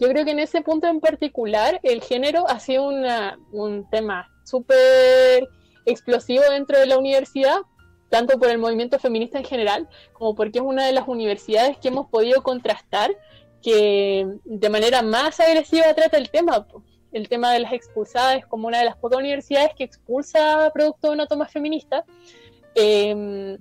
[0.00, 5.48] Yo creo que en ese punto en particular el género ha sido un tema súper
[5.86, 7.58] explosivo dentro de la universidad,
[8.10, 11.88] tanto por el movimiento feminista en general, como porque es una de las universidades que
[11.88, 13.16] hemos podido contrastar
[13.62, 16.66] que de manera más agresiva trata el tema.
[17.12, 21.08] El tema de las expulsadas es como una de las pocas universidades que expulsa producto
[21.08, 22.04] de una toma feminista.
[22.74, 23.58] Eh,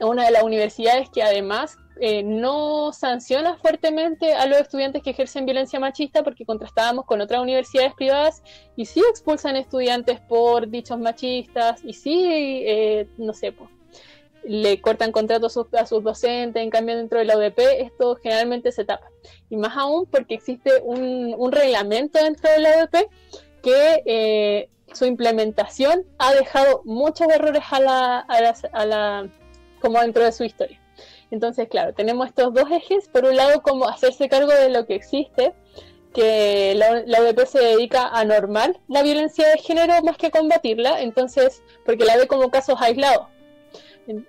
[0.00, 5.46] una de las universidades que además eh, no sanciona fuertemente a los estudiantes que ejercen
[5.46, 8.42] violencia machista porque contrastábamos con otras universidades privadas
[8.76, 13.70] y sí expulsan estudiantes por dichos machistas y sí, eh, no sé, pues,
[14.48, 18.84] le cortan contratos a sus docentes, en cambio dentro de la UDP esto generalmente se
[18.84, 19.08] tapa.
[19.50, 23.08] Y más aún porque existe un, reglamento dentro de la UDP
[23.62, 29.28] que eh, su implementación ha dejado muchos errores a la, a, la,
[29.80, 30.80] como dentro de su historia.
[31.30, 33.08] Entonces, claro, tenemos estos dos ejes.
[33.08, 35.54] Por un lado, como hacerse cargo de lo que existe,
[36.14, 40.30] que la, la UDP se dedica a normar la violencia de género más que a
[40.30, 43.26] combatirla, entonces, porque la ve como casos aislados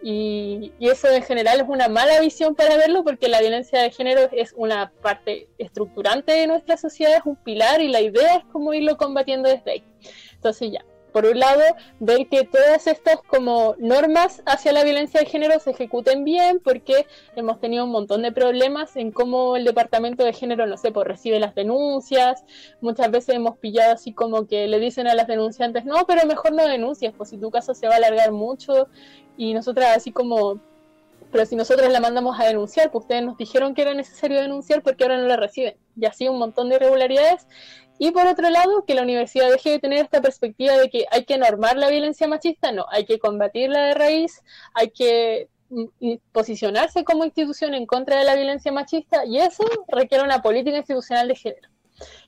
[0.01, 4.29] y, eso en general es una mala visión para verlo porque la violencia de género
[4.31, 8.73] es una parte estructurante de nuestra sociedad, es un pilar y la idea es cómo
[8.73, 9.83] irlo combatiendo desde ahí.
[10.33, 11.61] Entonces ya, por un lado,
[11.99, 17.07] ver que todas estas como normas hacia la violencia de género se ejecuten bien, porque
[17.35, 21.07] hemos tenido un montón de problemas en cómo el departamento de género, no sé, pues
[21.07, 22.43] recibe las denuncias.
[22.81, 26.53] Muchas veces hemos pillado así como que le dicen a las denunciantes, no, pero mejor
[26.53, 28.87] no denuncies, pues si tu caso se va a alargar mucho.
[29.37, 30.59] Y nosotras así como,
[31.31, 34.81] pero si nosotros la mandamos a denunciar, pues ustedes nos dijeron que era necesario denunciar
[34.81, 35.75] porque ahora no la reciben.
[35.95, 37.47] Y así un montón de irregularidades
[37.99, 41.25] y por otro lado, que la universidad deje de tener esta perspectiva de que hay
[41.25, 45.85] que normar la violencia machista, no, hay que combatirla de raíz, hay que mm,
[46.31, 51.27] posicionarse como institución en contra de la violencia machista y eso requiere una política institucional
[51.27, 51.69] de género,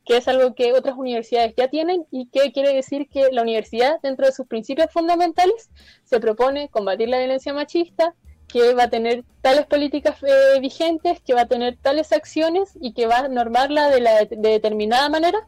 [0.06, 4.00] que es algo que otras universidades ya tienen y que quiere decir que la universidad,
[4.02, 5.70] dentro de sus principios fundamentales,
[6.04, 8.16] se propone combatir la violencia machista,
[8.52, 12.94] que va a tener tales políticas eh, vigentes, que va a tener tales acciones y
[12.94, 15.40] que va a normarla de, la, de determinada manera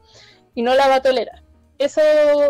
[0.55, 1.43] y no la va a tolerar.
[1.79, 2.01] Eso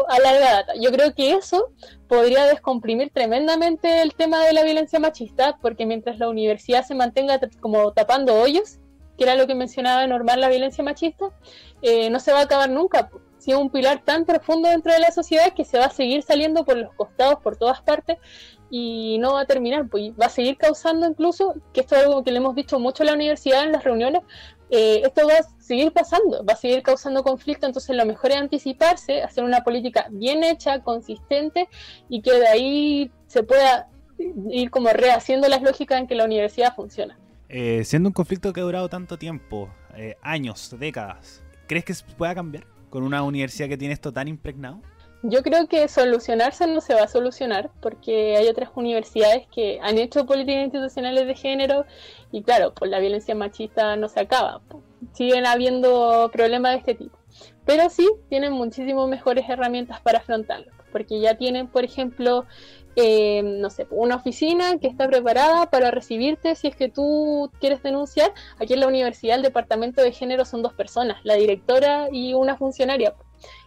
[0.09, 0.73] a larga data.
[0.77, 1.71] Yo creo que eso
[2.09, 7.39] podría descomprimir tremendamente el tema de la violencia machista, porque mientras la universidad se mantenga
[7.61, 8.79] como tapando hoyos,
[9.17, 11.27] que era lo que mencionaba normar la violencia machista,
[11.81, 13.09] eh, no se va a acabar nunca.
[13.37, 16.23] Si es un pilar tan profundo dentro de la sociedad que se va a seguir
[16.23, 18.17] saliendo por los costados, por todas partes,
[18.71, 22.23] y no va a terminar, pues va a seguir causando incluso, que esto es algo
[22.23, 24.23] que le hemos dicho mucho a la universidad en las reuniones,
[24.69, 28.37] eh, esto va a seguir pasando, va a seguir causando conflicto, entonces lo mejor es
[28.37, 31.67] anticiparse, hacer una política bien hecha, consistente
[32.07, 33.89] y que de ahí se pueda
[34.49, 37.19] ir como rehaciendo las lógicas en que la universidad funciona.
[37.49, 42.05] Eh, siendo un conflicto que ha durado tanto tiempo, eh, años, décadas, ¿crees que se
[42.05, 44.81] pueda cambiar con una universidad que tiene esto tan impregnado?
[45.23, 49.99] Yo creo que solucionarse no se va a solucionar porque hay otras universidades que han
[49.99, 51.85] hecho políticas institucionales de género
[52.31, 54.61] y claro, pues la violencia machista no se acaba.
[55.13, 57.19] Siguen habiendo problemas de este tipo.
[57.65, 60.71] Pero sí tienen muchísimo mejores herramientas para afrontarlo.
[60.91, 62.45] Porque ya tienen, por ejemplo,
[62.95, 67.83] eh, no sé, una oficina que está preparada para recibirte si es que tú quieres
[67.83, 68.33] denunciar.
[68.59, 72.57] Aquí en la universidad el departamento de género son dos personas, la directora y una
[72.57, 73.13] funcionaria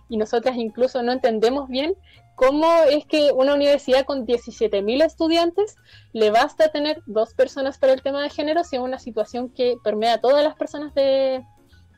[0.09, 1.95] y nosotras incluso no entendemos bien
[2.35, 5.77] cómo es que una universidad con 17.000 estudiantes
[6.13, 9.77] le basta tener dos personas para el tema de género si es una situación que
[9.83, 11.45] permea a todas las personas de,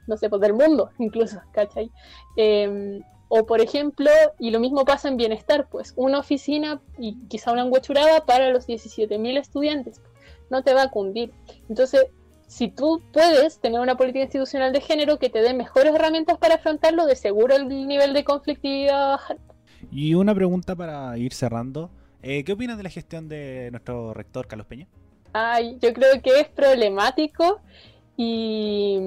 [0.06, 1.90] no sé, pues del mundo incluso, ¿cachai?
[2.36, 7.50] Em, o por ejemplo, y lo mismo pasa en bienestar, pues una oficina y quizá
[7.50, 10.00] una enguachurada para los 17.000 estudiantes,
[10.48, 11.32] no te va a cundir.
[11.68, 12.06] Entonces,
[12.46, 16.54] si tú puedes tener una política institucional de género que te dé mejores herramientas para
[16.54, 19.38] afrontarlo, de seguro el nivel de conflictividad va a bajar.
[19.90, 21.90] Y una pregunta para ir cerrando.
[22.22, 24.86] Eh, ¿Qué opinas de la gestión de nuestro rector Carlos Peña?
[25.32, 27.60] Ay, yo creo que es problemático
[28.16, 28.98] y,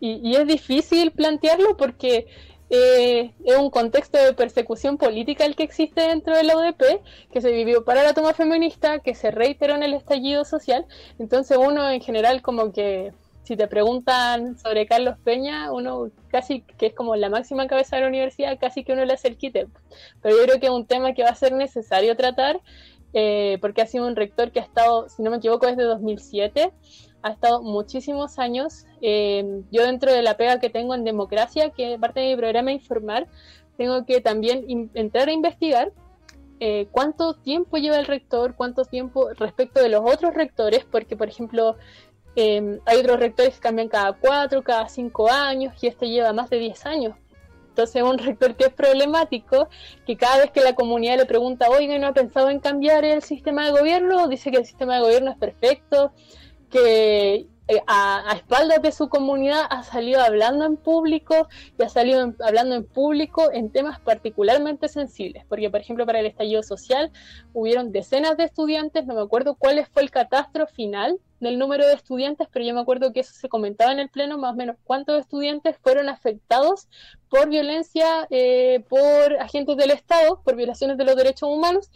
[0.00, 2.26] y, es difícil plantearlo porque
[2.68, 7.00] eh, es un contexto de persecución política el que existe dentro de la UDP,
[7.32, 10.84] que se vivió para la toma feminista, que se reiteró en el estallido social.
[11.18, 13.12] Entonces uno en general como que
[13.44, 18.02] si te preguntan sobre Carlos Peña, uno casi que es como la máxima cabeza de
[18.02, 19.68] la universidad, casi que uno le hace el quite.
[20.20, 22.60] Pero yo creo que es un tema que va a ser necesario tratar,
[23.12, 26.72] eh, porque ha sido un rector que ha estado, si no me equivoco, desde 2007
[27.26, 28.86] ha estado muchísimos años.
[29.02, 32.72] Eh, yo dentro de la pega que tengo en democracia, que parte de mi programa
[32.72, 33.26] informar,
[33.76, 35.92] tengo que también entrar a investigar
[36.60, 41.28] eh, cuánto tiempo lleva el rector, cuánto tiempo respecto de los otros rectores, porque por
[41.28, 41.76] ejemplo
[42.36, 46.48] eh, hay otros rectores que cambian cada cuatro, cada cinco años y este lleva más
[46.48, 47.16] de diez años.
[47.70, 49.68] Entonces un rector que es problemático,
[50.06, 53.22] que cada vez que la comunidad le pregunta, oiga, ¿no ha pensado en cambiar el
[53.22, 54.28] sistema de gobierno?
[54.28, 56.12] Dice que el sistema de gobierno es perfecto,
[56.70, 62.32] que eh, a, espaldas de su comunidad ha salido hablando en público y ha salido
[62.40, 67.10] hablando en público en temas particularmente sensibles, porque por ejemplo para el estallido social
[67.54, 71.94] hubieron decenas de estudiantes, no me acuerdo cuál fue el catastro final del número de
[71.94, 74.76] estudiantes, pero yo me acuerdo que eso se comentaba en el pleno, más o menos
[74.84, 76.88] cuántos estudiantes fueron afectados
[77.28, 81.90] por violencia eh, por agentes del Estado, por violaciones de los derechos humanos,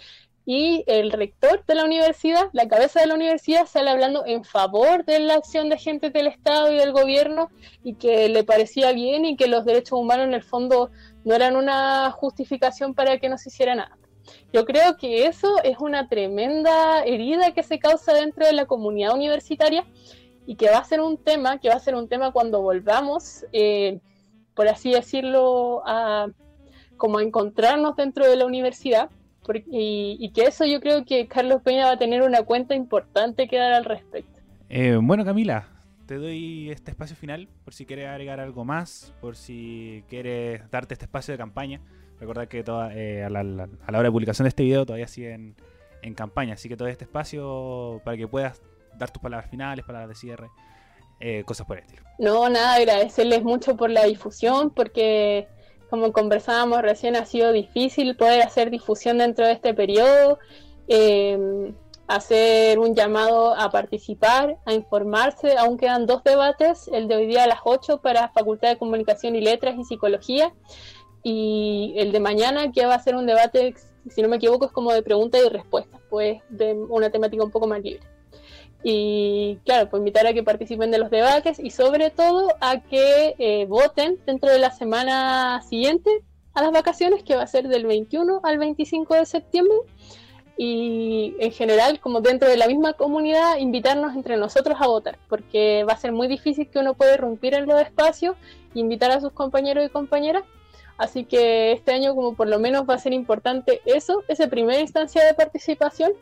[0.53, 5.05] y el rector de la universidad, la cabeza de la universidad, sale hablando en favor
[5.05, 7.51] de la acción de agentes del Estado y del gobierno
[7.85, 10.91] y que le parecía bien y que los derechos humanos en el fondo
[11.23, 13.97] no eran una justificación para que no se hiciera nada.
[14.53, 19.15] Yo creo que eso es una tremenda herida que se causa dentro de la comunidad
[19.15, 19.87] universitaria
[20.47, 23.47] y que va a ser un tema, que va a ser un tema cuando volvamos,
[23.53, 24.01] eh,
[24.57, 26.27] por así decirlo, a
[26.97, 29.11] como a encontrarnos dentro de la universidad
[29.57, 33.57] y, que eso yo creo que Carlos Peña va a tener una cuenta importante que
[33.57, 34.41] dar al respecto.
[34.69, 35.67] Eh, bueno, Camila,
[36.07, 40.95] te doy este espacio final por si quieres agregar algo más, por si quieres darte
[40.95, 41.81] este espacio de campaña.
[42.19, 46.15] Recordad que toda, eh, a, la, hora de publicación de este video todavía sigue en,
[46.15, 48.61] campaña, así que todo este espacio para que puedas
[48.99, 50.49] dar tus palabras finales, palabras de cierre,
[51.21, 52.03] eh, cosas por el estilo.
[52.19, 55.47] No, nada, agradecerles mucho por la difusión, porque
[55.91, 60.39] como conversábamos recién, ha sido difícil poder hacer difusión dentro de este periodo,
[60.89, 61.75] em,
[62.07, 65.57] hacer un llamado a participar, a informarse.
[65.57, 69.37] Aún quedan dos debates, el de hoy día a las 8 para Facultad de Comunicación
[69.37, 70.53] y Letras y Psicología,
[71.23, 73.75] y el de mañana que va a ser un debate,
[74.09, 77.51] si no me equivoco, es como de preguntas y respuestas, pues de una temática un
[77.51, 78.01] poco más libre.
[78.83, 83.35] Y claro, pues invitar a que participen de los debates y sobre todo a que
[83.39, 86.11] eh, voten dentro de la semana siguiente
[86.55, 89.77] a las vacaciones, que va a ser del 21 al 25 de septiembre.
[90.57, 95.85] Y en general, como dentro de la misma comunidad, invitarnos entre nosotros a votar, porque
[95.89, 98.37] va a ser muy difícil que uno pueda irrumpir en los espacios
[98.75, 100.45] e invitar a sus compañeros y compañeras.
[100.99, 104.81] Así que este año como por lo menos va a ser importante eso, esa primera
[104.81, 106.13] instancia de participación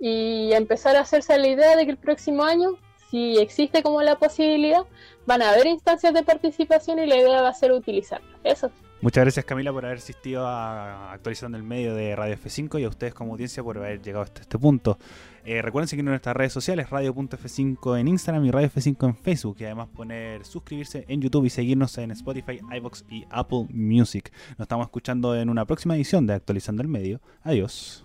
[0.00, 2.76] y empezar a hacerse la idea de que el próximo año,
[3.10, 4.84] si existe como la posibilidad,
[5.26, 8.30] van a haber instancias de participación y la idea va a ser utilizarlas.
[8.42, 8.70] Eso.
[9.02, 12.88] Muchas gracias Camila por haber asistido a Actualizando el Medio de Radio F5 y a
[12.88, 14.98] ustedes como audiencia por haber llegado hasta este punto.
[15.42, 19.56] Eh, recuerden seguirnos en nuestras redes sociales, radio.f5 en Instagram y Radio F5 en Facebook
[19.60, 24.30] y además poner suscribirse en YouTube y seguirnos en Spotify, iBox y Apple Music.
[24.50, 27.22] Nos estamos escuchando en una próxima edición de Actualizando el Medio.
[27.42, 28.04] Adiós.